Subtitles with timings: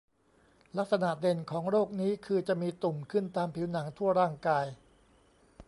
[0.77, 4.65] ลักษณะเด่นของโรคนี้คือจะมีตุ่มขึ้นตามผิวหนังทั่วร่างกาย